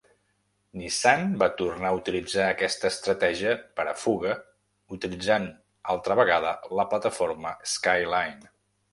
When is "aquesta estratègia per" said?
2.53-3.85